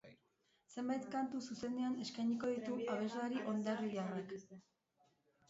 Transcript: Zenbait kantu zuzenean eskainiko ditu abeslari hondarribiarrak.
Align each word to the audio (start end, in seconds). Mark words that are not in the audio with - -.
Zenbait 0.75 1.03
kantu 1.15 1.41
zuzenean 1.47 1.99
eskainiko 2.05 2.49
ditu 2.55 2.79
abeslari 2.95 3.45
hondarribiarrak. 3.53 4.35